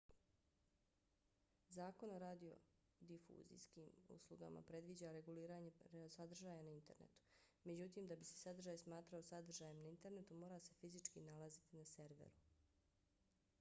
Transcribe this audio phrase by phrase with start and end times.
[1.73, 5.71] zakon o radiodifuzijskim uslugama predviđa reguliranje
[6.15, 7.29] sadržaja na internetu.
[7.71, 12.49] međutim da bi se sadržaj smatrao sadržajem na internetu mora se fizički nalaziti na serveru